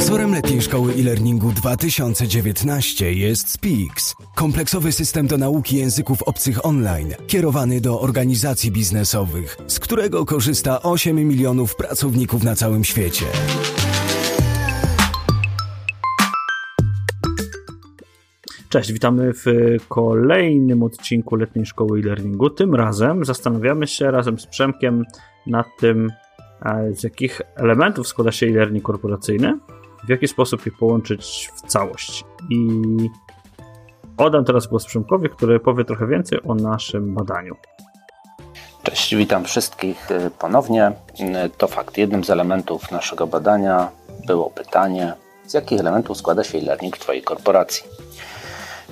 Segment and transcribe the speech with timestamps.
[0.00, 7.80] Sponsorem letniej szkoły e-learningu 2019 jest Speaks, kompleksowy system do nauki języków obcych online, kierowany
[7.80, 13.24] do organizacji biznesowych, z którego korzysta 8 milionów pracowników na całym świecie.
[18.68, 19.44] Cześć, witamy w
[19.88, 22.50] kolejnym odcinku letniej szkoły e-learningu.
[22.50, 25.04] Tym razem zastanawiamy się razem z Przemkiem
[25.46, 26.10] nad tym,
[26.62, 29.58] e, z jakich elementów składa się e-learning korporacyjny,
[30.10, 32.24] w jaki sposób je połączyć w całość.
[32.50, 32.58] I
[34.16, 37.56] oddam teraz głos Przemkowi, który powie trochę więcej o naszym badaniu.
[38.82, 40.92] Cześć, witam wszystkich e, ponownie.
[41.18, 43.90] E, to fakt, jednym z elementów naszego badania
[44.26, 45.12] było pytanie,
[45.46, 47.84] z jakich elementów składa się e-learning w Twojej korporacji.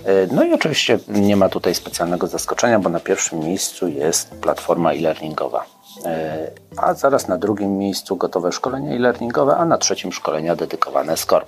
[0.05, 4.93] E, no i oczywiście nie ma tutaj specjalnego zaskoczenia, bo na pierwszym miejscu jest platforma
[4.93, 5.65] e-learningowa,
[6.77, 11.47] a zaraz na drugim miejscu gotowe szkolenia e-learningowe, a na trzecim szkolenia dedykowane SCORM.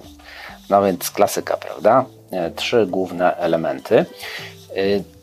[0.71, 2.05] No więc klasyka, prawda?
[2.31, 4.05] E, trzy główne elementy.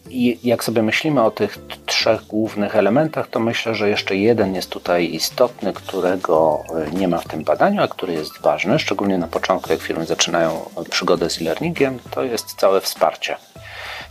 [0.10, 4.70] I jak sobie myślimy o tych trzech głównych elementach, to myślę, że jeszcze jeden jest
[4.70, 9.28] tutaj istotny, którego e, nie ma w tym badaniu, a który jest ważny, szczególnie na
[9.28, 13.36] początku, jak firmy zaczynają przygodę z e-learningiem, to jest całe wsparcie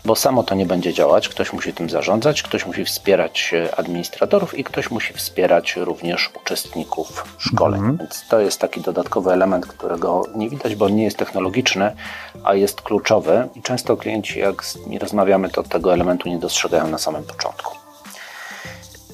[0.07, 1.29] bo samo to nie będzie działać.
[1.29, 7.37] Ktoś musi tym zarządzać, ktoś musi wspierać e, administratorów i ktoś musi wspierać również uczestników
[7.39, 7.81] szkoleń.
[7.81, 7.97] Mhm.
[7.97, 11.93] Więc to jest taki dodatkowy element, którego nie widać, bo nie jest technologiczny,
[12.45, 16.89] a jest kluczowy i często klienci, jak z nimi rozmawiamy, to tego elementu nie dostrzegają
[16.89, 17.77] na samym początku.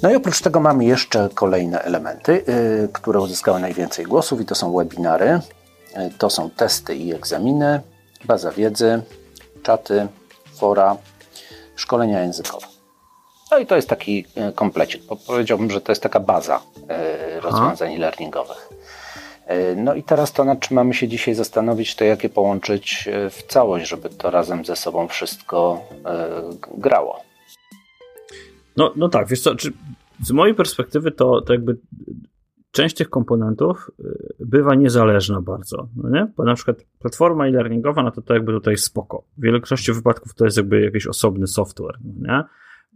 [0.02, 4.54] No i oprócz tego mamy jeszcze kolejne elementy, yy, które uzyskały najwięcej głosów i to
[4.54, 5.40] są webinary,
[5.96, 7.80] yy, to są testy i egzaminy,
[8.24, 9.02] baza wiedzy,
[9.62, 10.08] czaty,
[10.62, 10.96] fora,
[11.76, 12.66] szkolenia językowe.
[13.50, 17.40] No i to jest taki e, komplecik, bo powiedziałbym, że to jest taka baza e,
[17.40, 18.68] rozwiązań learningowych.
[19.46, 23.08] E, no i teraz to, nad czym mamy się dzisiaj zastanowić, to jak je połączyć
[23.30, 25.80] w całość, żeby to razem ze sobą wszystko
[26.74, 27.20] grało.
[28.76, 29.50] No, no tak, wiesz co,
[30.22, 31.76] z mojej perspektywy to, to jakby
[32.72, 36.32] część tych komponentów y, bywa niezależna bardzo, no nie?
[36.36, 39.24] Bo na przykład platforma e-learningowa, no to to jakby tutaj spoko.
[39.38, 42.44] W większości wypadków to jest jakby jakiś osobny software, no nie?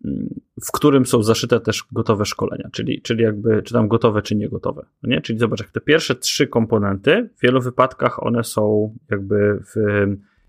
[0.04, 4.36] Mm, w którym są zaszyte też gotowe szkolenia, czyli, czyli jakby, czy tam gotowe, czy
[4.36, 5.20] nie gotowe, no nie?
[5.20, 9.74] Czyli zobacz, jak te pierwsze trzy komponenty, w wielu wypadkach one są jakby w,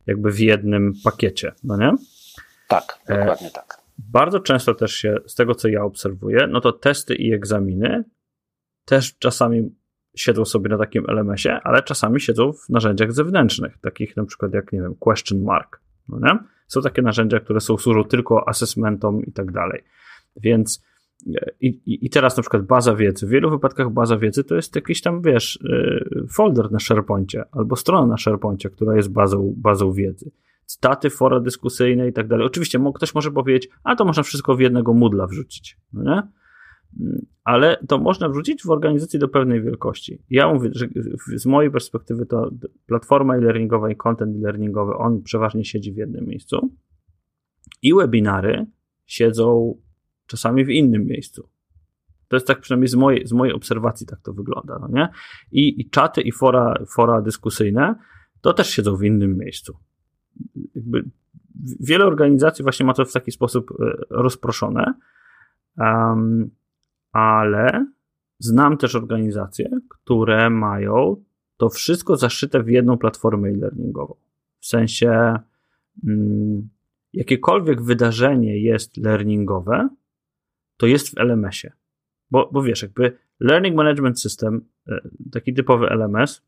[0.08, 1.92] jakby w jednym pakiecie, no nie?
[2.68, 3.78] Tak, dokładnie e, tak.
[3.98, 8.04] Bardzo często też się, z tego co ja obserwuję, no to testy i egzaminy
[8.88, 9.76] też czasami
[10.16, 14.72] siedzą sobie na takim LMS-ie, ale czasami siedzą w narzędziach zewnętrznych, takich na przykład jak,
[14.74, 15.82] nie wiem, question mark.
[16.10, 16.40] No nie?
[16.68, 19.84] Są takie narzędzia, które są, służą tylko assessmentom i tak dalej.
[20.36, 20.84] Więc
[21.36, 23.28] e, i, i teraz na przykład baza wiedzy.
[23.28, 27.76] W wielu wypadkach baza wiedzy to jest jakiś tam, wiesz, e, folder na SharePointie albo
[27.76, 30.32] strona na SharePointie, która jest bazą, bazą wiedzy.
[30.66, 32.46] Staty, fora dyskusyjne i tak dalej.
[32.46, 35.78] Oczywiście ktoś może powiedzieć, a to można wszystko w jednego Moodla wrzucić.
[35.94, 36.24] No nie?
[37.44, 40.22] Ale to można wrzucić w organizacji do pewnej wielkości.
[40.30, 40.88] Ja mówię, że
[41.36, 42.52] z mojej perspektywy to
[42.86, 46.72] platforma e-learningowa i content e-learningowy, on przeważnie siedzi w jednym miejscu
[47.82, 48.66] i webinary
[49.06, 49.78] siedzą
[50.26, 51.50] czasami w innym miejscu.
[52.28, 55.10] To jest tak przynajmniej z mojej, z mojej obserwacji tak to wygląda, no nie?
[55.52, 57.96] I, i czaty i fora, fora dyskusyjne
[58.42, 59.78] to też siedzą w innym miejscu.
[60.76, 61.04] Jakby
[61.80, 63.76] wiele organizacji właśnie ma to w taki sposób e,
[64.10, 64.94] rozproszone,
[67.18, 67.86] ale
[68.40, 71.24] znam też organizacje, które mają
[71.58, 74.16] to wszystko zaszyte w jedną platformę e-learningową.
[74.60, 75.34] W sensie,
[76.08, 76.70] mm,
[77.14, 79.90] jakiekolwiek wydarzenie jest learningowe,
[80.78, 81.74] to jest w LMS-ie.
[82.32, 86.42] Bo, bo wiesz, jakby Learning Management System, e, taki typowy LMS,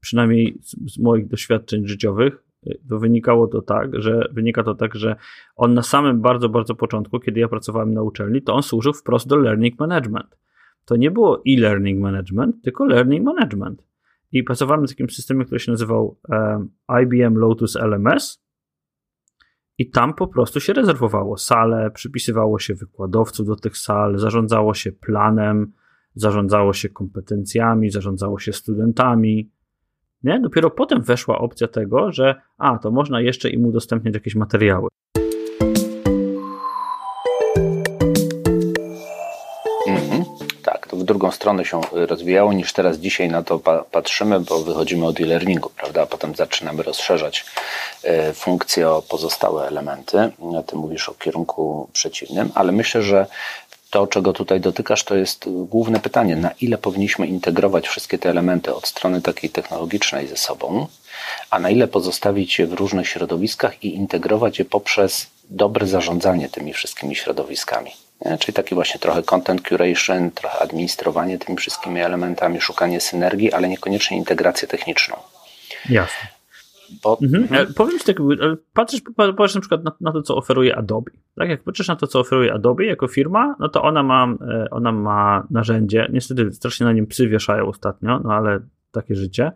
[0.00, 2.44] przynajmniej z, z moich doświadczeń życiowych,
[2.88, 5.16] to wynikało to tak, że wynika to tak, że
[5.56, 9.28] on na samym bardzo, bardzo początku, kiedy ja pracowałem na uczelni, to on służył wprost
[9.28, 10.38] do learning management.
[10.84, 13.84] To nie było e-learning management, tylko learning management.
[14.32, 16.70] I pracowałem w takim systemie, który się nazywał um,
[17.02, 18.42] IBM Lotus LMS.
[19.78, 24.92] I tam po prostu się rezerwowało sale, przypisywało się wykładowców do tych sal, zarządzało się
[24.92, 25.72] planem,
[26.14, 29.50] zarządzało się kompetencjami, zarządzało się studentami.
[30.22, 30.40] Nie?
[30.40, 34.88] Dopiero potem weszła opcja tego, że a, to można jeszcze im udostępniać jakieś materiały.
[39.88, 40.24] Mhm.
[40.62, 43.58] Tak, to w drugą stronę się rozwijało niż teraz dzisiaj na to
[43.90, 46.02] patrzymy, bo wychodzimy od e-learningu, prawda?
[46.02, 47.44] A potem zaczynamy rozszerzać
[48.02, 50.32] e, funkcje o pozostałe elementy.
[50.66, 53.26] Ty mówisz o kierunku przeciwnym, ale myślę, że
[53.90, 58.74] to, czego tutaj dotykasz, to jest główne pytanie, na ile powinniśmy integrować wszystkie te elementy
[58.74, 60.86] od strony takiej technologicznej ze sobą,
[61.50, 66.72] a na ile pozostawić je w różnych środowiskach i integrować je poprzez dobre zarządzanie tymi
[66.72, 67.90] wszystkimi środowiskami.
[68.24, 68.38] Nie?
[68.38, 74.16] Czyli taki właśnie trochę content curation, trochę administrowanie tymi wszystkimi elementami, szukanie synergii, ale niekoniecznie
[74.16, 75.16] integrację techniczną.
[75.88, 76.37] Jasne.
[77.02, 77.42] Bo, mhm.
[77.42, 77.74] mhm.
[77.74, 78.16] Powiem ci tak,
[78.72, 81.10] patrzysz, patrzysz na przykład na, na, to, co oferuje Adobe.
[81.34, 84.70] Tak, jak patrzysz na to, co oferuje Adobe jako firma, no to ona ma, e,
[84.70, 88.60] ona ma narzędzie, niestety strasznie na nim psy wieszają ostatnio, no ale
[88.92, 89.52] takie życie,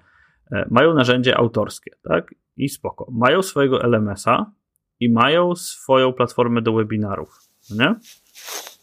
[0.53, 3.07] e, mają narzędzie autorskie, tak, i spoko.
[3.11, 4.51] Mają swojego LMS-a
[5.01, 7.39] i mają swoją platformę do webinarów,
[7.71, 7.95] nie?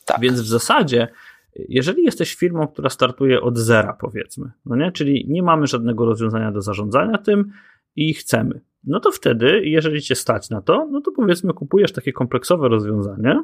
[0.06, 0.20] Tak.
[0.22, 1.08] Więc w zasadzie
[1.56, 4.92] jeżeli jesteś firmą, która startuje od zera, powiedzmy, no nie?
[4.92, 7.52] czyli nie mamy żadnego rozwiązania do zarządzania tym,
[8.00, 8.62] i chcemy.
[8.84, 13.44] No to wtedy, jeżeli cię stać na to, no to powiedzmy, kupujesz takie kompleksowe rozwiązanie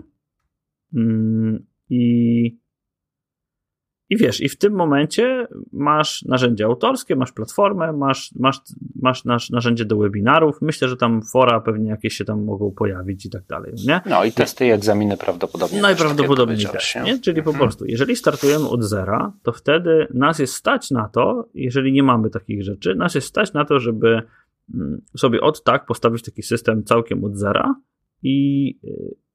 [0.96, 2.60] mm, i,
[4.10, 8.62] i wiesz, i w tym momencie masz narzędzie autorskie, masz platformę, masz, masz,
[9.02, 10.62] masz nasz, narzędzie do webinarów.
[10.62, 13.74] Myślę, że tam fora pewnie jakieś się tam mogą pojawić i tak dalej.
[13.88, 14.02] Nie?
[14.06, 15.81] No i testy i egzaminy prawdopodobnie.
[15.81, 17.19] Najprawdopodobniej też, też nie?
[17.19, 17.66] Czyli po mhm.
[17.66, 22.30] prostu, jeżeli startujemy od zera, to wtedy nas jest stać na to, jeżeli nie mamy
[22.30, 24.22] takich rzeczy, nas jest stać na to, żeby
[25.17, 27.75] sobie od tak postawić taki system całkiem od zera
[28.23, 28.67] i,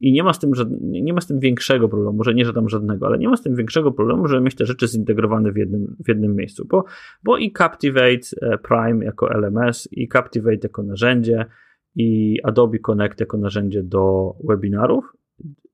[0.01, 0.51] i nie, ma z tym,
[0.81, 3.43] nie ma z tym większego problemu, może nie, że tam żadnego, ale nie ma z
[3.43, 6.85] tym większego problemu, żeby mieć te rzeczy zintegrowane w jednym, w jednym miejscu, bo,
[7.25, 11.47] bo i Captivate e, Prime jako LMS, i Captivate jako narzędzie,
[11.95, 15.05] i Adobe Connect jako narzędzie do webinarów,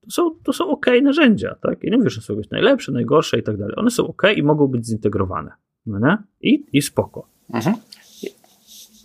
[0.04, 1.84] to są, to są ok narzędzia, tak?
[1.84, 3.74] Ja nie mówię, że są jakieś najlepsze, najgorsze i tak dalej.
[3.76, 5.52] One są ok i mogą być zintegrowane,
[5.86, 6.18] no nie?
[6.40, 7.28] I, i spoko.
[7.54, 7.76] Mhm.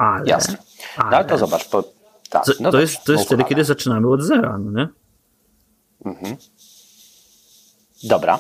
[0.02, 0.58] Ale, Jasne.
[0.98, 1.66] Ale, no, ale to zobacz.
[1.66, 1.84] Po,
[2.30, 4.88] tak, no to, dobrze, jest, to jest wtedy, kiedy zaczynamy od zera, no nie?
[6.06, 6.38] Mhm.
[8.04, 8.40] Dobra.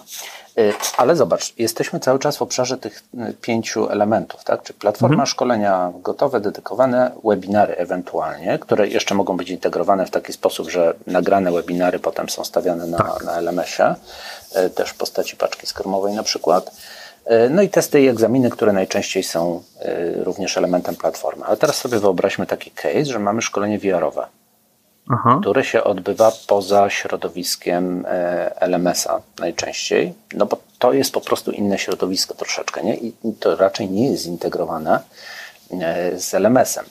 [0.58, 4.64] Y, ale zobacz, jesteśmy cały czas w obszarze tych y, pięciu elementów, tak?
[4.64, 5.28] Czy platforma mhm.
[5.28, 11.52] szkolenia gotowe, dedykowane, webinary ewentualnie, które jeszcze mogą być integrowane w taki sposób, że nagrane
[11.52, 13.24] webinary potem są stawiane na, tak.
[13.24, 13.96] na LMS-ie,
[14.66, 16.72] y, też w postaci paczki skarmowej na przykład.
[17.26, 21.46] E, no i testy i egzaminy, które najczęściej są e, również elementem platformy.
[21.46, 24.28] Ale teraz sobie wyobraźmy taki case, że mamy szkolenie VR-owe,
[25.10, 25.38] Aha.
[25.42, 31.78] które się odbywa poza środowiskiem e, LMS-a najczęściej, no bo to jest po prostu inne
[31.78, 32.96] środowisko troszeczkę, nie?
[32.96, 35.00] I to raczej nie jest zintegrowane
[36.16, 36.86] z LMS-em.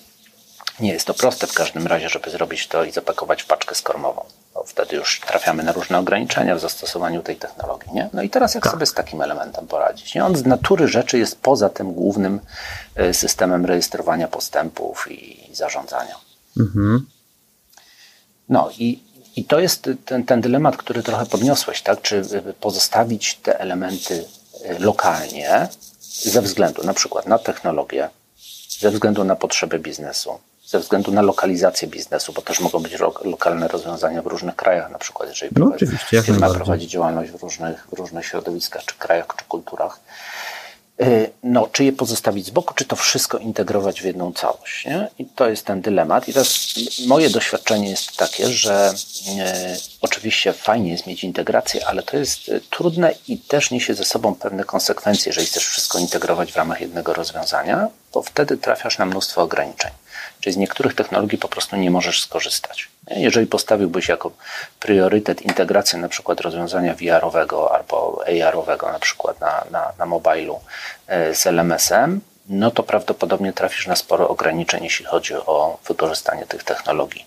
[0.80, 4.22] Nie jest to proste w każdym razie, żeby zrobić to i zapakować w paczkę skormową.
[4.66, 7.92] Wtedy już trafiamy na różne ograniczenia w zastosowaniu tej technologii.
[7.92, 8.08] Nie?
[8.12, 8.72] No i teraz jak tak.
[8.72, 10.14] sobie z takim elementem poradzić?
[10.14, 10.24] Nie?
[10.24, 12.40] On z natury rzeczy jest poza tym głównym
[12.94, 16.14] e, systemem rejestrowania postępów i zarządzania.
[16.60, 17.06] Mhm.
[18.48, 19.02] No i,
[19.36, 22.02] i to jest ten, ten dylemat, który trochę podniosłeś, tak?
[22.02, 22.22] Czy
[22.60, 24.24] pozostawić te elementy
[24.64, 25.68] e, lokalnie
[26.22, 28.08] ze względu na przykład na technologię,
[28.78, 30.38] ze względu na potrzeby biznesu,
[30.70, 32.92] ze względu na lokalizację biznesu, bo też mogą być
[33.24, 37.86] lokalne rozwiązania w różnych krajach, na przykład jeżeli no, prowadzi, firma prowadzi działalność w różnych,
[37.86, 40.00] w różnych środowiskach, czy krajach, czy kulturach.
[41.02, 44.86] Y, no, czy je pozostawić z boku, czy to wszystko integrować w jedną całość.
[44.86, 45.08] Nie?
[45.18, 46.28] I to jest ten dylemat.
[46.28, 46.74] I teraz
[47.06, 48.94] moje doświadczenie jest takie, że
[49.38, 54.04] e, oczywiście fajnie jest mieć integrację, ale to jest e, trudne i też niesie ze
[54.04, 59.06] sobą pewne konsekwencje, jeżeli chcesz wszystko integrować w ramach jednego rozwiązania, bo wtedy trafiasz na
[59.06, 59.90] mnóstwo ograniczeń.
[60.40, 62.88] Czyli z niektórych technologii po prostu nie możesz skorzystać.
[63.10, 64.30] Jeżeli postawiłbyś jako
[64.80, 70.60] priorytet integrację na przykład rozwiązania VR-owego albo AR-owego na przykład na, na, na mobilu
[71.06, 76.64] e, z LMS-em, no to prawdopodobnie trafisz na sporo ograniczeń, jeśli chodzi o wykorzystanie tych
[76.64, 77.26] technologii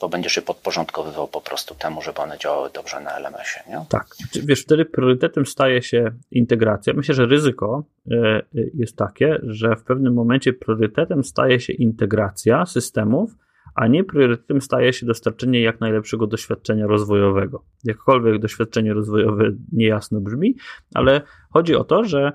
[0.00, 3.64] bo będziesz je podporządkowywał po prostu temu, żeby one działały dobrze na LMS-ie.
[3.68, 3.84] Nie?
[3.88, 4.06] Tak.
[4.44, 6.92] Wiesz, wtedy priorytetem staje się integracja.
[6.92, 8.42] Myślę, że ryzyko e,
[8.74, 13.36] jest takie, że w pewnym momencie priorytetem staje się integracja systemów,
[13.74, 17.64] a nie priorytetem staje się dostarczenie jak najlepszego doświadczenia rozwojowego.
[17.84, 20.56] Jakkolwiek doświadczenie rozwojowe niejasno brzmi,
[20.94, 22.32] ale chodzi o to, że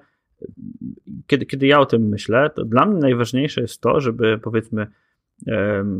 [1.27, 4.87] kiedy, kiedy ja o tym myślę, to dla mnie najważniejsze jest to, żeby powiedzmy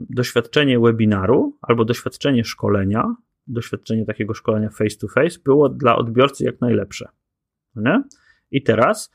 [0.10, 3.16] doświadczenie webinaru albo doświadczenie szkolenia,
[3.48, 7.10] doświadczenie takiego szkolenia face to face było dla odbiorcy jak najlepsze.
[7.76, 8.04] Nie?
[8.52, 9.12] I teraz,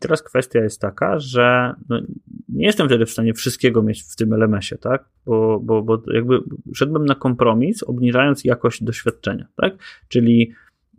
[0.00, 2.00] teraz kwestia jest taka, że no,
[2.48, 5.08] nie jestem wtedy w stanie wszystkiego mieć w tym LMS-ie, tak?
[5.26, 6.38] Bo, bo, bo jakby
[6.74, 9.74] szedłbym na kompromis, obniżając jakość doświadczenia, tak?
[10.08, 10.52] Czyli,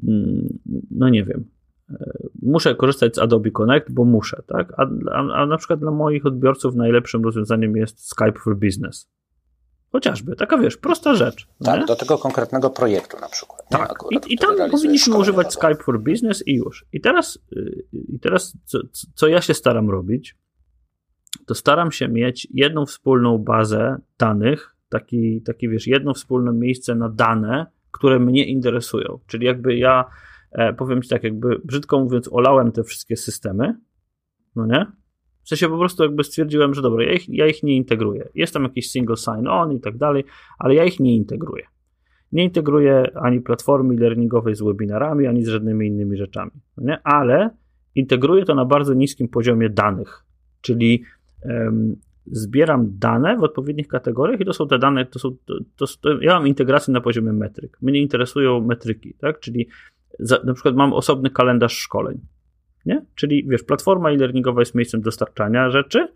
[0.08, 0.60] mm,
[0.92, 1.46] no nie wiem,
[2.42, 4.74] muszę korzystać z Adobe Connect, bo muszę, tak?
[4.78, 9.10] A, a, a, na przykład dla moich odbiorców najlepszym rozwiązaniem jest Skype for Business.
[9.92, 11.48] Chociażby, taka wiesz, prosta rzecz.
[11.64, 11.86] Tak, nie?
[11.86, 13.62] do tego konkretnego projektu na przykład.
[13.70, 16.86] Tak, Akurat, i, i tam powinniśmy używać Skype for Business i już.
[16.94, 18.80] I teraz, y, i teraz co,
[19.14, 20.36] co ja się staram robić,
[21.46, 27.10] to staram się mieć jedną wspólną bazę danych, taki, taki wiesz, jedno wspólne miejsce na
[27.10, 29.20] dane, które mnie interesują.
[29.28, 30.12] Czyli jakby ja, e,
[30.78, 33.78] powiem ci tak, jakby brzydko mówiąc, olałem te wszystkie systemy,
[34.56, 34.86] no nie?
[35.44, 38.30] W sensie po prostu jakby stwierdziłem, że dobra, ja ich, ja ich nie integruję.
[38.36, 40.24] Jest tam jakiś single sign-on i tak dalej,
[40.60, 41.64] ale ja ich nie integruję.
[42.32, 46.52] Nie integruję ani platformy learningowej z webinarami, ani z żadnymi innymi rzeczami.
[46.78, 47.00] No nie?
[47.04, 47.50] Ale
[47.96, 50.26] integruję to na bardzo niskim poziomie danych,
[50.62, 51.04] czyli
[51.44, 55.36] um, zbieram dane w odpowiednich kategoriach i to są te dane, to są,
[55.76, 57.78] to, to ja mam integrację na poziomie metryk.
[57.82, 59.40] Mnie interesują metryki, tak?
[59.40, 59.68] Czyli
[60.20, 62.20] za, na przykład mam osobny kalendarz szkoleń
[62.88, 63.06] nie?
[63.16, 66.08] Czyli wiesz, platforma e-learningowa jest miejscem dostarczania rzeczy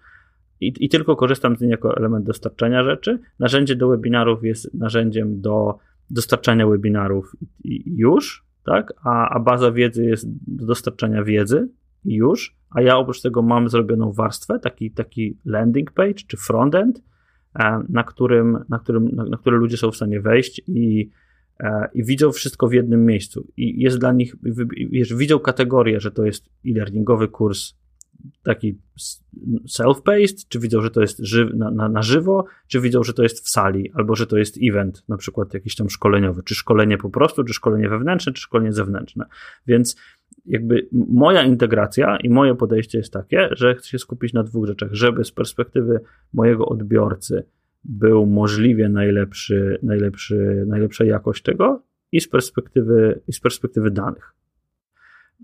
[0.61, 3.19] i, i tylko korzystam z niej jako element dostarczania rzeczy.
[3.39, 5.77] Narzędzie do webinarów jest narzędziem do
[6.09, 8.93] dostarczania webinarów i, i już, tak?
[9.03, 11.69] A, a baza wiedzy jest do dostarczania wiedzy
[12.05, 12.55] i już.
[12.69, 17.03] A ja oprócz tego mam zrobioną warstwę, taki, taki landing page czy frontend,
[17.59, 21.09] e, na którym, na, którym, na, na który ludzie są w stanie wejść i
[21.93, 23.47] i widzą wszystko w jednym miejscu.
[23.57, 24.35] I jest dla nich,
[24.91, 27.73] wiesz, widzą kategorię, że to jest e-learningowy kurs
[28.43, 28.77] taki
[29.77, 31.21] self-paced, czy widzą, że to jest
[31.53, 34.57] na, na, na, żywo, czy widzą, że to jest w sali, albo że to jest
[34.63, 38.73] event, na przykład jakiś tam szkoleniowy, czy szkolenie po prostu, czy szkolenie wewnętrzne, czy szkolenie
[38.73, 39.25] zewnętrzne.
[39.67, 39.95] Więc
[40.45, 44.89] jakby moja integracja i moje podejście jest takie, że chcę się skupić na dwóch rzeczach,
[44.91, 45.99] żeby z perspektywy
[46.33, 47.43] mojego odbiorcy
[47.83, 54.33] był możliwie najlepszy, najlepszy, najlepsza jakość tego i z perspektywy, i z perspektywy danych.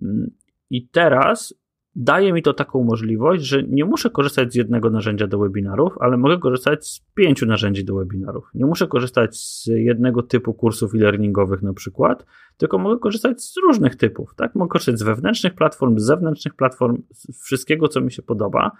[0.01, 0.31] Mm,
[0.69, 1.53] I teraz
[1.95, 6.17] daje mi to taką możliwość, że nie muszę korzystać z jednego narzędzia do webinarów, ale
[6.17, 8.49] mogę korzystać z pięciu narzędzi do webinarów.
[8.53, 12.25] Nie muszę korzystać z jednego typu kursów e-learningowych na przykład,
[12.57, 14.35] tylko mogę korzystać z różnych typów.
[14.35, 14.55] Tak?
[14.55, 18.71] Mogę korzystać z wewnętrznych platform, z zewnętrznych platform, z wszystkiego, co mi się podoba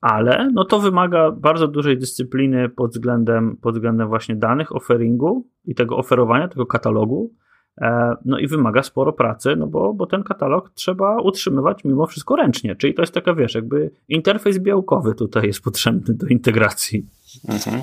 [0.00, 5.74] ale no to wymaga bardzo dużej dyscypliny pod względem, pod względem właśnie danych, offeringu i
[5.74, 7.32] tego oferowania, tego katalogu.
[7.80, 12.36] E, no i wymaga sporo pracy, no bo, bo ten katalog trzeba utrzymywać mimo wszystko
[12.36, 12.76] ręcznie.
[12.76, 17.06] Czyli to jest taka, wiesz, jakby interfejs białkowy tutaj jest potrzebny do integracji.
[17.48, 17.82] Mhm.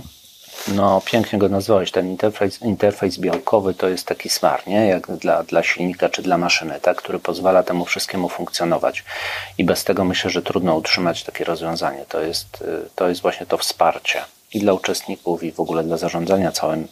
[0.67, 1.91] No, pięknie go nazwałeś.
[1.91, 4.87] Ten interfejs, interfejs białkowy to jest taki smart, nie?
[4.87, 6.97] Jak dla, dla silnika czy dla maszyny, tak?
[6.97, 9.03] który pozwala temu wszystkiemu funkcjonować.
[9.57, 12.05] I bez tego myślę, że trudno utrzymać takie rozwiązanie.
[12.09, 14.21] To jest, y, to jest właśnie to wsparcie
[14.53, 16.87] i dla uczestników, i w ogóle dla zarządzania całym,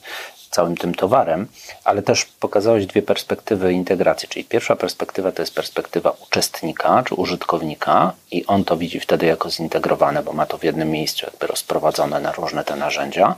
[0.51, 1.47] całym tym towarem,
[1.83, 4.29] ale też pokazałeś dwie perspektywy integracji.
[4.29, 9.49] Czyli pierwsza perspektywa to jest perspektywa uczestnika czy użytkownika, i on to widzi wtedy jako
[9.49, 13.35] zintegrowane, bo ma to w jednym miejscu, jakby rozprowadzone na różne te narzędzia.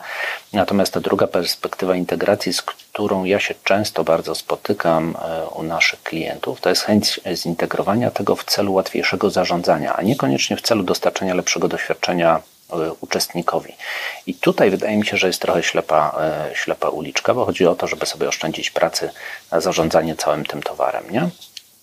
[0.54, 6.04] Natomiast ta druga perspektywa integracji, z którą ja się często bardzo spotykam e, u naszych
[6.04, 11.34] klientów, to jest chęć zintegrowania tego w celu łatwiejszego zarządzania, a niekoniecznie w celu dostarczenia
[11.34, 12.42] lepszego doświadczenia
[13.02, 13.74] uczestnikowi.
[14.28, 16.16] I tutaj wydaje mi się, że jest trochę ślepa,
[16.52, 19.10] e, ślepa uliczka, bo chodzi o to, żeby sobie oszczędzić pracy
[19.52, 21.04] na zarządzanie całym tym towarem.
[21.12, 21.30] Nie?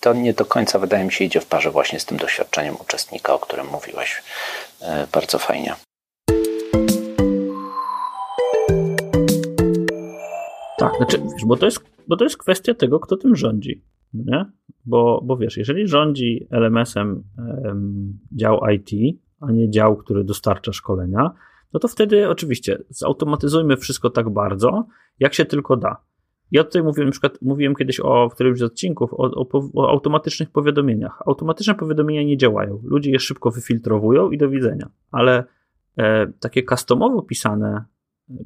[0.00, 3.35] To nie do końca, wydaje mi się, idzie w parze właśnie z tym doświadczeniem uczestnika,
[3.35, 4.23] o którym mówiłeś
[4.80, 5.75] e, bardzo fajnie.
[10.78, 13.82] Tak, znaczy, wiesz, bo to jest, bo to jest kwestia tego, kto tym rządzi.
[14.14, 14.44] Nie?
[14.85, 17.23] Bo, bo wiesz, jeżeli rządzi LMS-em
[18.32, 21.30] dział IT, a nie dział, który dostarcza szkolenia,
[21.73, 24.87] no to wtedy oczywiście zautomatyzujmy wszystko tak bardzo,
[25.18, 25.97] jak się tylko da.
[26.50, 29.90] Ja tutaj mówiłem, na przykład, mówiłem kiedyś o, w którymś z odcinków o, o, o,
[29.90, 31.23] automatycznych powiadomieniach.
[31.26, 32.80] Automatyczne powiadomienia nie działają.
[32.85, 34.88] Ludzie je szybko wyfiltrowują i do widzenia.
[35.11, 35.44] Ale
[35.97, 37.85] e, takie customowo pisane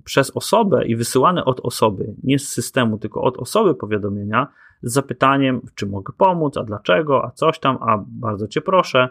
[0.04, 4.48] przez osobę i wysyłane od osoby, nie z systemu, tylko od osoby powiadomienia
[4.82, 9.08] z zapytaniem, czy mogę pomóc, a dlaczego, a coś tam, a bardzo cię proszę,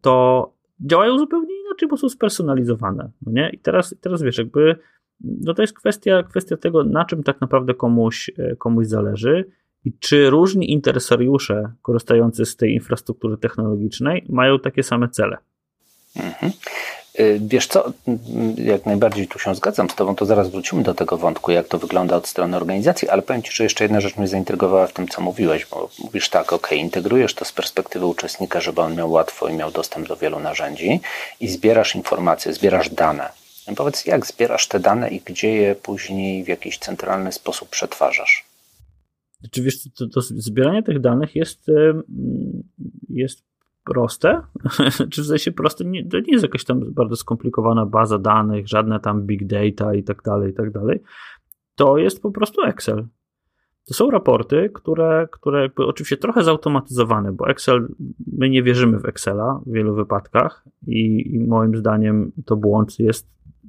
[0.00, 3.10] to działają zupełnie inaczej, bo są spersonalizowane.
[3.26, 3.50] No nie?
[3.52, 4.76] I teraz, teraz wiesz, jakby
[5.20, 9.44] no to jest kwestia, kwestia tego, na czym tak naprawdę komuś, e, komuś zależy
[9.84, 15.36] i czy różni interesariusze korzystający z tej infrastruktury technologicznej mają takie same cele.
[16.18, 16.52] Mhm.
[17.20, 17.92] Y, wiesz co,
[18.56, 21.78] jak najbardziej tu się zgadzam z Tobą, to zaraz wrócimy do tego wątku, jak to
[21.78, 25.08] wygląda od strony organizacji, ale powiem Ci, że jeszcze jedna rzecz mnie zaintrygowała w tym,
[25.08, 29.48] co mówiłeś, bo mówisz tak, ok, integrujesz to z perspektywy uczestnika, żeby on miał łatwo
[29.48, 31.00] i miał dostęp do wielu narzędzi
[31.40, 33.28] i zbierasz informacje, zbierasz dane.
[33.68, 38.44] No powiedz, jak zbierasz te dane i gdzie je później w jakiś centralny sposób przetwarzasz?
[39.50, 41.66] Czy wiesz, to, to zbieranie tych danych jest,
[43.08, 43.47] jest
[43.88, 44.42] proste,
[45.10, 49.00] czy w sensie proste, nie, to nie jest jakaś tam bardzo skomplikowana baza danych, żadne
[49.00, 51.02] tam big data i tak dalej, i tak dalej.
[51.74, 53.06] To jest po prostu Excel.
[53.88, 57.88] To są raporty, które, które jakby oczywiście trochę zautomatyzowane, bo Excel,
[58.32, 63.28] my nie wierzymy w Excela w wielu wypadkach i, i moim zdaniem to błąd jest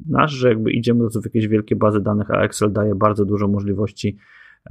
[0.09, 4.17] nasz, że jakby idziemy do jakieś wielkie bazy danych, a Excel daje bardzo dużo możliwości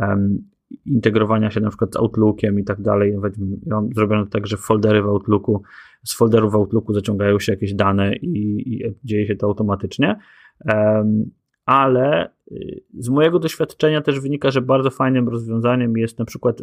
[0.00, 0.42] um,
[0.86, 3.14] integrowania się na przykład z Outlookiem i tak dalej.
[3.14, 5.62] Nawet ja mam zrobione tak, że foldery w Outlooku,
[6.04, 10.18] z folderów w Outlooku zaciągają się jakieś dane i, i dzieje się to automatycznie.
[10.64, 11.30] Um,
[11.66, 16.62] ale y, z mojego doświadczenia też wynika, że bardzo fajnym rozwiązaniem jest na przykład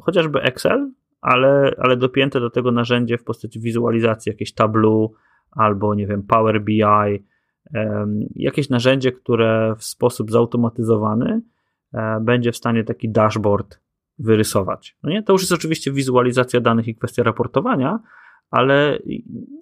[0.00, 5.14] chociażby Excel, ale, ale dopięte do tego narzędzie w postaci wizualizacji, jakieś Tableau
[5.50, 6.82] albo nie wiem, Power BI,
[7.74, 11.40] um, jakieś narzędzie, które w sposób zautomatyzowany
[12.20, 13.80] będzie w stanie taki dashboard
[14.18, 14.96] wyrysować.
[15.02, 15.22] No nie?
[15.22, 17.98] To już jest oczywiście wizualizacja danych i kwestia raportowania,
[18.50, 18.98] ale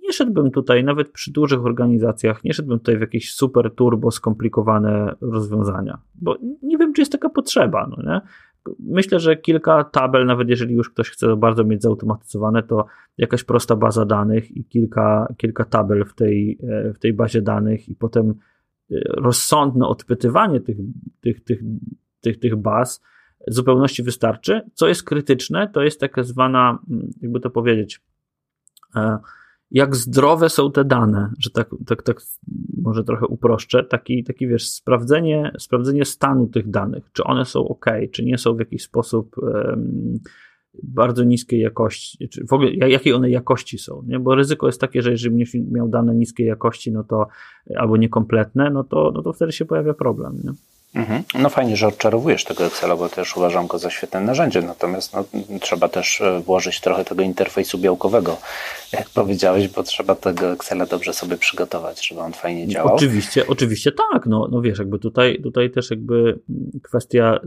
[0.03, 5.15] nie szedłbym tutaj, nawet przy dużych organizacjach, nie szedłbym tutaj w jakieś super turbo skomplikowane
[5.21, 7.87] rozwiązania, bo nie wiem, czy jest taka potrzeba.
[7.87, 8.21] No nie?
[8.81, 12.87] Myślę, że kilka tabel, nawet jeżeli już ktoś chce bardzo mieć zautomatyzowane, to
[13.19, 17.89] jakaś prosta baza danych i kilka, kilka tabel w tej, e, w tej bazie danych
[17.89, 18.35] i potem e,
[19.07, 20.77] rozsądne odpytywanie tych,
[21.21, 21.61] tych, tych
[22.21, 23.03] tych, tych baz
[23.47, 24.61] zupełności wystarczy.
[24.75, 28.01] Co jest krytyczne, to jest taka zwana, mm, jakby to powiedzieć,
[28.97, 29.19] e,
[29.71, 32.21] jak zdrowe są te dane, że tak, tak, tak
[32.83, 37.87] może trochę uproszczę, taki, taki wiesz, sprawdzenie, sprawdzenie stanu tych danych, czy one są ok,
[38.13, 40.19] czy nie są w jakiś sposób um,
[40.83, 44.19] bardzo niskiej jakości, czy w ogóle jakiej one jakości są, nie?
[44.19, 47.27] bo ryzyko jest takie, że jeżeli będziesz miał dane niskiej jakości, no to
[47.77, 50.37] albo niekompletne, no to, no to wtedy się pojawia problem.
[50.45, 50.51] Nie?
[50.95, 51.23] Mhm.
[51.39, 55.25] No fajnie, że odczarowujesz tego Excela, bo też uważam go za świetne narzędzie, natomiast no,
[55.61, 58.37] trzeba też e, włożyć trochę tego interfejsu białkowego,
[58.93, 62.95] jak powiedziałeś, bo trzeba tego Excela dobrze sobie przygotować, żeby on fajnie działał.
[62.95, 66.39] Oczywiście, oczywiście tak, no, no wiesz, jakby tutaj, tutaj też jakby
[66.83, 67.41] kwestia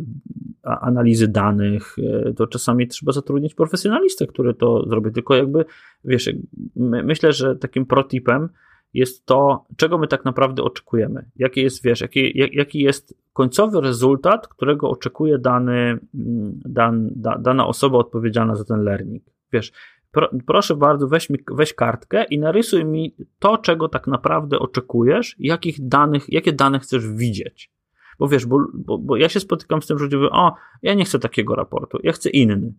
[0.63, 1.95] analizy danych,
[2.29, 5.65] e, to czasami trzeba zatrudnić profesjonalistę, który to zrobi, tylko jakby,
[6.05, 6.29] wiesz,
[6.75, 8.49] myślę, że takim protipem
[8.93, 11.25] jest to, czego my tak naprawdę oczekujemy.
[11.35, 17.67] Jaki jest, wiesz, jaki, jaki jest końcowy rezultat, którego oczekuje dany, mm, dan, da, dana
[17.67, 19.23] osoba odpowiedzialna za ten learning.
[19.53, 19.71] Wiesz,
[20.11, 25.35] pro, proszę bardzo, weź, mi, weź kartkę i narysuj mi to, czego tak naprawdę oczekujesz,
[25.39, 27.71] jakich danych, jakie dane chcesz widzieć.
[28.19, 30.93] Bo wiesz, bo, bo, bo ja się spotykam z tym, że ludzie mówią, o, ja
[30.93, 32.73] nie chcę takiego raportu, ja chcę inny.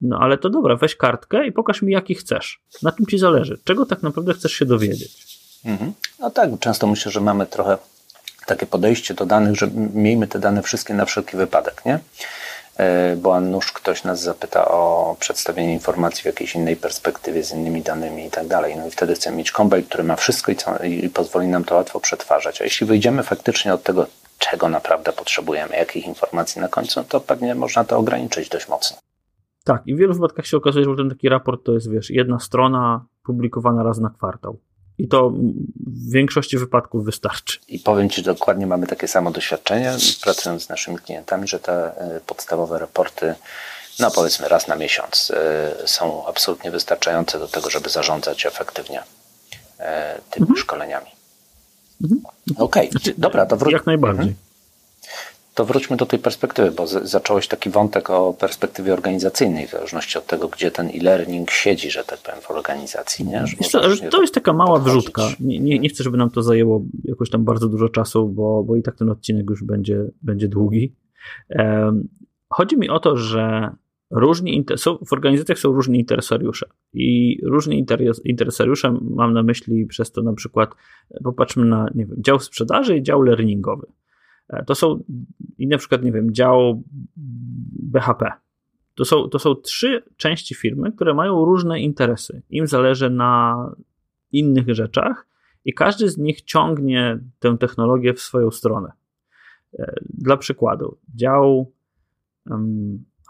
[0.00, 2.62] No ale to dobra, weź kartkę i pokaż mi, jaki chcesz.
[2.82, 3.58] Na tym ci zależy.
[3.64, 5.38] Czego tak naprawdę chcesz się dowiedzieć?
[5.64, 5.92] Mhm.
[6.20, 7.78] No tak, często myślę, że mamy trochę
[8.46, 11.98] takie podejście do danych, że miejmy te dane wszystkie na wszelki wypadek, nie?
[12.76, 17.82] E, bo nuż ktoś nas zapyta o przedstawienie informacji w jakiejś innej perspektywie z innymi
[17.82, 18.76] danymi i tak dalej.
[18.76, 21.74] No i wtedy chcemy mieć kombel, który ma wszystko i, co, i pozwoli nam to
[21.74, 22.60] łatwo przetwarzać.
[22.60, 24.06] A jeśli wyjdziemy faktycznie od tego,
[24.38, 28.96] czego naprawdę potrzebujemy, jakich informacji na końcu, to pewnie można to ograniczyć dość mocno.
[29.64, 32.40] Tak, i w wielu wypadkach się okazuje, że ten taki raport to jest, wiesz, jedna
[32.40, 34.58] strona publikowana raz na kwartał.
[34.98, 35.30] I to
[35.86, 37.58] w większości wypadków wystarczy.
[37.68, 42.00] I powiem Ci, że dokładnie mamy takie samo doświadczenie, pracując z naszymi klientami, że te
[42.00, 43.34] e, podstawowe raporty,
[43.98, 49.02] no powiedzmy raz na miesiąc, e, są absolutnie wystarczające do tego, żeby zarządzać efektywnie
[49.78, 50.60] e, tymi mhm.
[50.60, 51.10] szkoleniami.
[52.02, 52.20] Mhm.
[52.50, 52.90] Okej, okay.
[52.90, 53.72] znaczy, dobra, to wróć.
[53.72, 54.28] Jak najbardziej.
[54.28, 54.45] Mhm.
[55.56, 60.26] To wróćmy do tej perspektywy, bo zacząłeś taki wątek o perspektywie organizacyjnej, w zależności od
[60.26, 63.24] tego, gdzie ten e-learning siedzi, że tak powiem, w organizacji.
[63.24, 63.44] Nie?
[63.72, 65.22] to, to jest taka mała wrzutka.
[65.40, 68.76] Nie, nie, nie, chcę, żeby nam to zajęło jakoś tam bardzo dużo czasu, bo, bo
[68.76, 70.94] i tak ten odcinek już będzie, będzie długi.
[71.48, 72.08] Um,
[72.48, 73.70] chodzi mi o to, że
[74.10, 77.86] różni są, w organizacjach są różni interesariusze i różni
[78.24, 80.70] interesariusze mam na myśli przez to na przykład,
[81.24, 83.86] popatrzmy na nie wiem, dział sprzedaży i dział learningowy.
[84.48, 85.02] E, to są,
[85.58, 86.82] i na przykład, nie wiem, dział
[87.82, 88.32] BHP.
[88.94, 92.42] To są, to są trzy części firmy, które mają różne interesy.
[92.50, 93.56] Im zależy na
[94.32, 95.26] innych rzeczach
[95.64, 98.92] i każdy z nich ciągnie tę technologię w swoją stronę.
[99.78, 101.72] E, dla przykładu, dział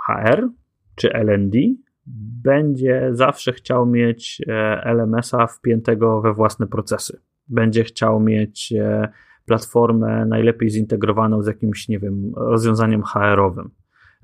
[0.07, 0.49] HR
[0.97, 1.59] czy LD
[2.43, 4.53] będzie zawsze chciał mieć e,
[4.85, 7.21] LMS-a wpiętego we własne procesy.
[7.49, 8.75] Będzie chciał mieć
[9.47, 13.71] platformę najlepiej zintegrowaną z jakimś, nie wiem, rozwiązaniem HR-owym.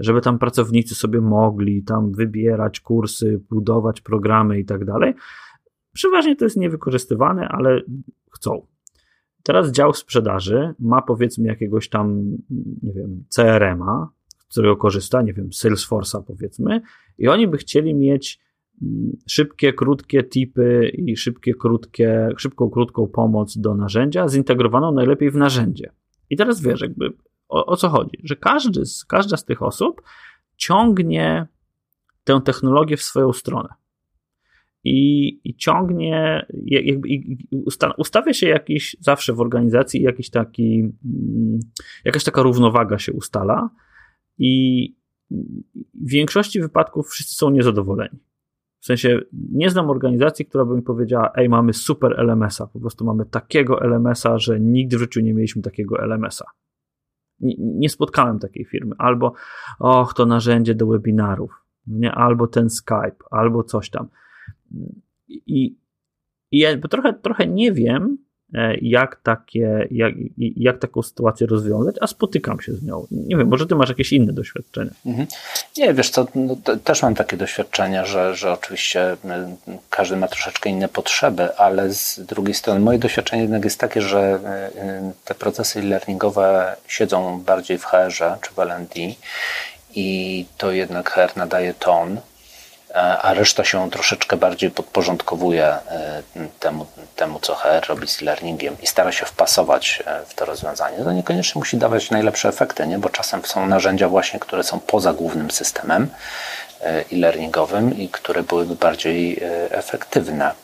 [0.01, 5.15] Żeby tam pracownicy sobie mogli tam wybierać kursy, budować programy i tak dalej.
[5.93, 7.81] Przeważnie to jest niewykorzystywane, ale
[8.31, 8.67] chcą.
[9.43, 12.37] Teraz dział sprzedaży ma powiedzmy jakiegoś tam,
[12.83, 14.09] nie wiem, CRM-a,
[14.39, 16.81] z którego korzysta, nie wiem, Salesforce'a powiedzmy,
[17.19, 18.41] i oni by chcieli mieć
[19.27, 25.93] szybkie, krótkie tipy i szybkie, krótkie, szybką, krótką pomoc do narzędzia zintegrowaną najlepiej w narzędzie.
[26.31, 27.13] I teraz wiesz, jakby
[27.49, 30.03] o, o co chodzi, że każdy z, każda z tych osób
[30.57, 31.47] ciągnie
[32.25, 33.69] tę technologię w swoją stronę.
[34.85, 37.09] I, i ciągnie, jakby,
[37.97, 41.61] ustawia się jakiś, zawsze w organizacji jakiś taki, mm,
[42.05, 43.71] jakaś taka równowaga się ustala
[44.39, 44.95] i
[45.95, 48.19] w większości wypadków wszyscy są niezadowoleni.
[48.83, 53.05] W sensie nie znam organizacji, która by mi powiedziała, ej, mamy super LMS-a, po prostu
[53.05, 56.45] mamy takiego LMS-a, że nigdy w życiu nie mieliśmy takiego LMS-a.
[57.41, 58.95] Nie, nie spotkałem takiej firmy.
[58.99, 59.33] Albo,
[59.79, 61.51] och, to narzędzie do webinarów,
[61.87, 62.13] nie?
[62.13, 64.09] albo ten Skype, albo coś tam.
[65.29, 65.79] I,
[66.51, 68.19] i ja trochę, trochę nie wiem,
[68.83, 73.07] jak, takie, jak, jak taką sytuację rozwiązać, a spotykam się z nią.
[73.11, 74.91] Nie wiem, może ty masz jakieś inne doświadczenia.
[75.07, 75.27] Mhm.
[75.77, 79.17] Nie, wiesz co, no, też mam takie doświadczenia, że, że oczywiście
[79.91, 84.21] każdy ma troszeczkę inne potrzeby, ale z drugiej strony moje doświadczenie jednak jest takie, że
[84.21, 89.01] e, te procesy e-learningowe siedzą bardziej w HR-ze czy w L&D
[89.95, 92.21] i to jednak HR nadaje ton
[92.95, 96.23] a reszta się troszeczkę bardziej podporządkowuje e,
[96.61, 101.05] temu, temu co HR robi z learningiem i stara się wpasować e, w to rozwiązanie.
[101.05, 102.99] To niekoniecznie musi dawać najlepsze efekty, nie?
[102.99, 106.11] bo czasem są narzędzia właśnie, które są poza głównym systemem
[106.81, 110.55] e, e-learningowym i które byłyby bardziej efektywne,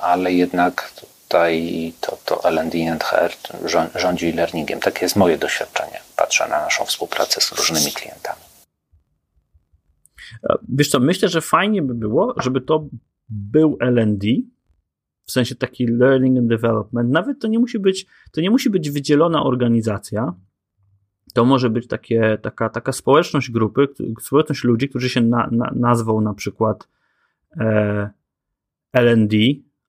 [0.00, 3.32] ale jednak tutaj to, to L&D and HR
[3.94, 4.80] rządzi e-learningiem.
[4.80, 6.00] Takie jest moje doświadczenie.
[6.16, 8.45] Patrzę na naszą współpracę z różnymi klientami.
[10.68, 12.88] Wiesz co, myślę, że fajnie by było, żeby to
[13.28, 14.26] był LD,
[15.26, 17.10] w sensie taki learning and development.
[17.10, 20.34] Nawet to nie musi być, to nie musi być wydzielona organizacja.
[21.34, 23.88] To może być takie, taka, taka społeczność grupy,
[24.20, 26.88] społeczność ludzi, którzy się na, na, nazwą na przykład
[27.56, 28.10] e,
[28.92, 29.36] LD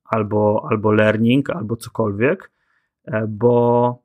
[0.03, 2.51] albo, albo learning, albo cokolwiek,
[3.05, 4.03] e, bo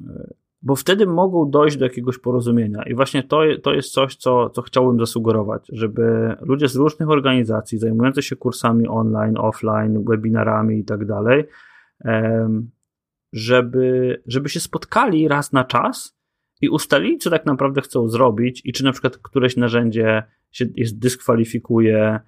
[0.00, 2.82] e, bo wtedy mogą dojść do jakiegoś porozumienia.
[2.82, 7.78] I właśnie to, to jest coś, co, co chciałbym zasugerować, żeby ludzie z różnych organizacji
[7.78, 11.44] zajmujący się kursami online, offline, webinarami i tak dalej,
[13.32, 16.18] żeby, żeby się spotkali raz na czas
[16.60, 20.98] i ustalili, co tak naprawdę chcą zrobić i czy na przykład któreś narzędzie się jest
[20.98, 22.20] dyskwalifikuje,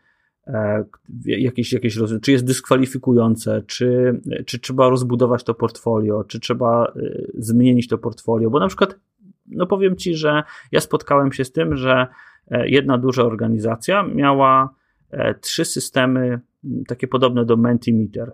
[1.26, 7.00] jakieś, jakieś czy jest dyskwalifikujące, czy, czy trzeba rozbudować to portfolio, czy trzeba e,
[7.34, 8.96] zmienić to portfolio, bo na przykład,
[9.46, 12.06] no powiem Ci, że ja spotkałem się z tym, że
[12.50, 14.74] e, jedna duża organizacja miała
[15.40, 16.40] trzy systemy
[16.86, 18.32] takie podobne do Mentimeter.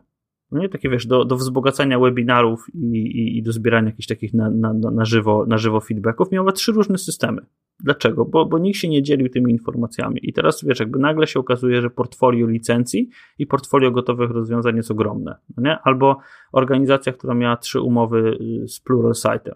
[0.52, 4.50] Nie takie wiesz, do, do wzbogacania webinarów i, i, i do zbierania jakichś takich na,
[4.50, 7.46] na, na, żywo, na żywo feedbacków, miała trzy różne systemy.
[7.80, 8.24] Dlaczego?
[8.24, 10.20] Bo, bo nikt się nie dzielił tymi informacjami.
[10.22, 13.08] I teraz wiesz, jakby nagle się okazuje, że portfolio licencji
[13.38, 15.36] i portfolio gotowych rozwiązań jest ogromne.
[15.56, 15.78] No nie?
[15.78, 16.18] Albo
[16.52, 19.54] organizacja, która miała trzy umowy y, z Plural Site'em,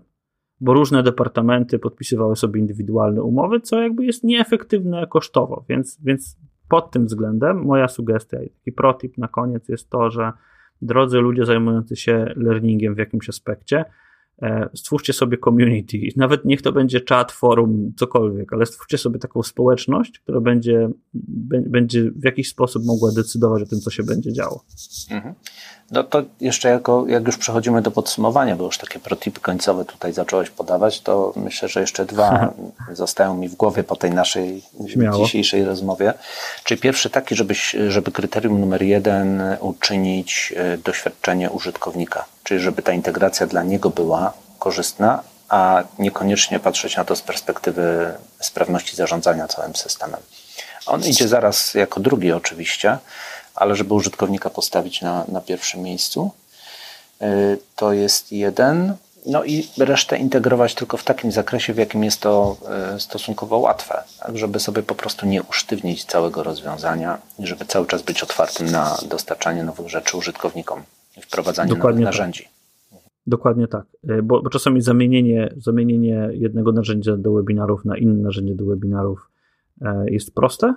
[0.61, 5.65] bo różne departamenty podpisywały sobie indywidualne umowy, co jakby jest nieefektywne kosztowo.
[5.69, 10.33] Więc, więc pod tym względem moja sugestia i taki protip na koniec jest to, że
[10.85, 13.85] drodzy ludzie zajmujący się learningiem w jakimś aspekcie,
[14.75, 20.19] stwórzcie sobie community, nawet niech to będzie czat, forum, cokolwiek, ale stwórzcie sobie taką społeczność,
[20.19, 20.89] która będzie,
[21.67, 24.65] będzie w jakiś sposób mogła decydować o tym, co się będzie działo.
[25.11, 25.35] Mhm.
[25.91, 30.13] No to jeszcze jako, jak już przechodzimy do podsumowania, bo już takie protipy końcowe tutaj
[30.13, 32.55] zacząłeś podawać, to myślę, że jeszcze dwa
[32.93, 35.25] zostają mi w głowie po tej naszej Śmiało.
[35.25, 36.15] dzisiejszej rozmowie.
[36.65, 42.93] Czyli pierwszy taki, żebyś, żeby kryterium numer jeden uczynić e, doświadczenie użytkownika, czyli żeby ta
[42.93, 49.77] integracja dla niego była korzystna, a niekoniecznie patrzeć na to z perspektywy sprawności zarządzania całym
[49.77, 50.21] systemem.
[50.87, 52.99] On idzie zaraz jako drugi oczywiście,
[53.55, 56.31] ale żeby użytkownika postawić na, na pierwszym miejscu.
[57.23, 58.97] Y, to jest jeden.
[59.27, 62.57] No i resztę integrować tylko w takim zakresie, w jakim jest to
[62.97, 67.87] y, stosunkowo łatwe, tak, żeby sobie po prostu nie usztywnić całego rozwiązania i żeby cały
[67.87, 70.83] czas być otwartym na dostarczanie nowych rzeczy użytkownikom
[71.23, 72.21] wprowadzanie Dokładnie nowych tak.
[72.21, 72.45] narzędzi.
[73.27, 78.55] Dokładnie tak, y, bo, bo, czasami zamienienie, zamienienie jednego narzędzia do webinarów na inne narzędzie
[78.55, 79.31] do webinarów
[80.07, 80.75] jest proste,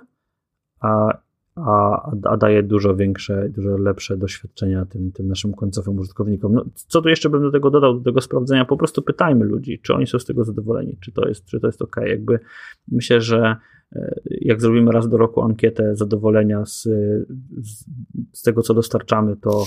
[0.80, 1.18] a
[1.66, 6.52] a, a daje dużo większe, dużo lepsze doświadczenia tym, tym naszym końcowym użytkownikom.
[6.52, 8.64] No, co tu jeszcze bym do tego dodał, do tego sprawdzenia?
[8.64, 11.66] Po prostu pytajmy ludzi, czy oni są z tego zadowoleni, czy to jest, czy to
[11.66, 11.96] jest ok.
[12.06, 12.38] Jakby
[12.88, 13.56] myślę, że
[13.92, 16.82] e, jak zrobimy raz do roku ankietę zadowolenia z,
[17.56, 17.84] z,
[18.32, 19.64] z tego, co dostarczamy, to,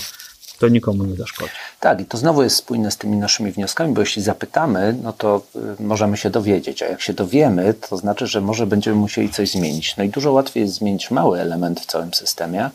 [0.62, 1.50] to nikomu nie zaszkodzi.
[1.80, 5.42] Tak, i to znowu jest spójne z tymi naszymi wnioskami, bo jeśli zapytamy, no to
[5.80, 9.50] y, możemy się dowiedzieć, a jak się dowiemy, to znaczy, że może będziemy musieli coś
[9.50, 9.96] zmienić.
[9.96, 12.70] No i dużo łatwiej jest zmienić mały element w całym systemie,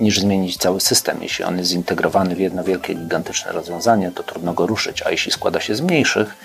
[0.00, 1.22] niż zmienić cały system.
[1.22, 5.32] Jeśli on jest zintegrowany w jedno wielkie, gigantyczne rozwiązanie, to trudno go ruszyć, a jeśli
[5.32, 6.36] składa się z mniejszych,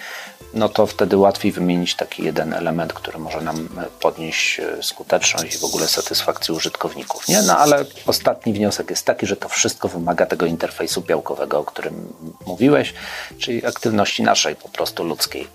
[0.54, 3.70] no to wtedy łatwiej wymienić taki jeden element, który może nam
[4.00, 7.28] podnieść e, skuteczność i w ogóle satysfakcję użytkowników.
[7.28, 7.42] Nie?
[7.42, 12.14] No ale ostatni wniosek jest taki, że to wszystko wymaga tego interfejsu białkowego, o którym
[12.46, 12.94] mówiłeś,
[13.40, 15.48] czyli aktywności naszej po prostu ludzkiej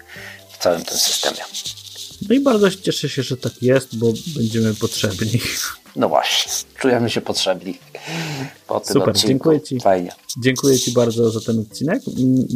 [0.50, 1.40] w całym tym systemie.
[2.28, 5.40] No i bardzo cieszę się, że tak jest, bo będziemy potrzebni.
[5.96, 7.78] No właśnie, czujemy się potrzebni.
[8.66, 9.28] Po tym Super, odcinku.
[9.28, 9.80] dziękuję Ci.
[9.80, 10.12] Fajnie.
[10.38, 12.02] Dziękuję Ci bardzo za ten odcinek.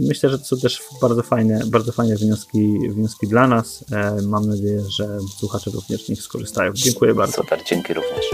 [0.09, 3.85] Myślę, że to są też bardzo fajne, bardzo fajne wnioski, wnioski dla nas.
[3.93, 6.73] E, mam nadzieję, że słuchacze również z nich skorzystają.
[6.73, 7.37] Dziękuję bardzo.
[7.37, 8.25] Super, dzięki również.